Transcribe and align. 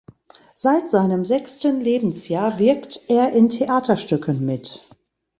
Seit 0.55 0.89
seinem 0.89 1.25
sechsten 1.25 1.79
Lebensjahr 1.79 2.57
wirkt 2.57 3.07
er 3.07 3.33
in 3.33 3.49
Theaterstücken 3.49 4.43
mit. 4.43 4.81